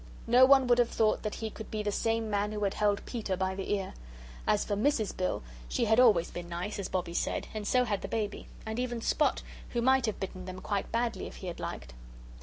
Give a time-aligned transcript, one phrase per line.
[0.25, 3.05] No one would have thought that he could be the same man who had held
[3.05, 3.93] Peter by the ear.
[4.47, 5.15] As for Mrs.
[5.15, 8.79] Bill, she had always been nice, as Bobbie said, and so had the baby, and
[8.79, 9.43] even Spot,
[9.73, 11.93] who might have bitten them quite badly if he had liked.